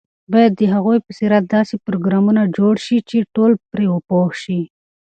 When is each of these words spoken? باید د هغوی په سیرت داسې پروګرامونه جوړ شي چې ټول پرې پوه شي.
باید 0.31 0.53
د 0.55 0.61
هغوی 0.73 0.97
په 1.05 1.11
سیرت 1.17 1.43
داسې 1.55 1.75
پروګرامونه 1.85 2.41
جوړ 2.57 2.73
شي 2.85 2.97
چې 3.09 3.17
ټول 3.35 3.51
پرې 3.71 3.85
پوه 4.07 4.29
شي. 4.41 4.61